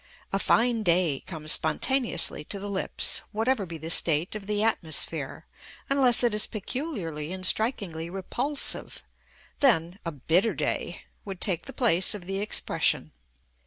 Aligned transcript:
"A 0.33 0.39
fine 0.39 0.81
day" 0.81 1.19
comes 1.27 1.51
spontaneously 1.51 2.43
to 2.45 2.57
the 2.59 2.71
lips, 2.71 3.21
whatever 3.31 3.67
be 3.67 3.77
the 3.77 3.91
state 3.91 4.33
of 4.33 4.47
the 4.47 4.63
atmosphere, 4.63 5.45
unless 5.91 6.23
it 6.23 6.33
is 6.33 6.47
peculiarly 6.47 7.31
and 7.31 7.45
strikingly 7.45 8.09
repulsive; 8.09 9.03
then 9.59 9.99
"A 10.03 10.11
bitter 10.11 10.55
day" 10.55 11.03
would 11.23 11.39
take 11.39 11.67
the 11.67 11.71
place 11.73 12.15
of 12.15 12.25
the 12.25 12.39
expression. 12.39 13.11